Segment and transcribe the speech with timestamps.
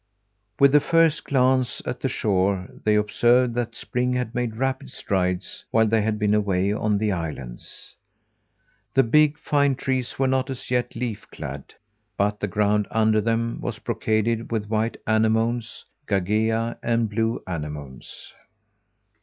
[0.59, 5.63] With the first glance at the shore they observed that spring had made rapid strides
[5.69, 7.95] while they had been away on the islands.
[8.95, 11.75] The big, fine trees were not as yet leaf clad,
[12.17, 18.33] but the ground under them was brocaded with white anemones, gagea, and blue anemones.